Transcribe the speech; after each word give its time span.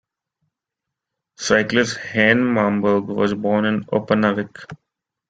Cyclist 1.37 1.95
Hanne 2.01 2.43
Malmberg 2.55 3.05
was 3.05 3.35
born 3.35 3.65
in 3.65 3.83
Upernavik. 3.93 4.67